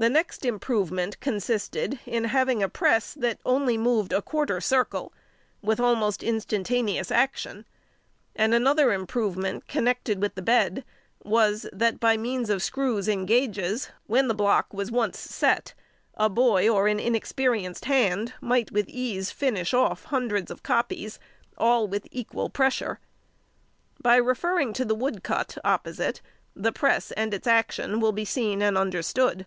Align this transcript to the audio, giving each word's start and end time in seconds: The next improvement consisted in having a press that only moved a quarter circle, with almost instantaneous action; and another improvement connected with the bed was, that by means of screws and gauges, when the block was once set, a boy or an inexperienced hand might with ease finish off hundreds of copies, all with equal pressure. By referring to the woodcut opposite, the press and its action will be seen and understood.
The 0.00 0.08
next 0.08 0.44
improvement 0.44 1.18
consisted 1.18 1.98
in 2.06 2.22
having 2.26 2.62
a 2.62 2.68
press 2.68 3.14
that 3.14 3.40
only 3.44 3.76
moved 3.76 4.12
a 4.12 4.22
quarter 4.22 4.60
circle, 4.60 5.12
with 5.60 5.80
almost 5.80 6.22
instantaneous 6.22 7.10
action; 7.10 7.64
and 8.36 8.54
another 8.54 8.92
improvement 8.92 9.66
connected 9.66 10.20
with 10.22 10.36
the 10.36 10.40
bed 10.42 10.84
was, 11.24 11.68
that 11.72 11.98
by 11.98 12.16
means 12.16 12.48
of 12.48 12.62
screws 12.62 13.08
and 13.08 13.26
gauges, 13.26 13.88
when 14.06 14.28
the 14.28 14.36
block 14.36 14.72
was 14.72 14.92
once 14.92 15.18
set, 15.18 15.74
a 16.14 16.30
boy 16.30 16.68
or 16.68 16.86
an 16.86 17.00
inexperienced 17.00 17.86
hand 17.86 18.34
might 18.40 18.70
with 18.70 18.88
ease 18.88 19.32
finish 19.32 19.74
off 19.74 20.04
hundreds 20.04 20.52
of 20.52 20.62
copies, 20.62 21.18
all 21.56 21.88
with 21.88 22.06
equal 22.12 22.48
pressure. 22.48 23.00
By 24.00 24.14
referring 24.18 24.74
to 24.74 24.84
the 24.84 24.94
woodcut 24.94 25.58
opposite, 25.64 26.20
the 26.54 26.70
press 26.70 27.10
and 27.10 27.34
its 27.34 27.48
action 27.48 27.98
will 27.98 28.12
be 28.12 28.24
seen 28.24 28.62
and 28.62 28.78
understood. 28.78 29.44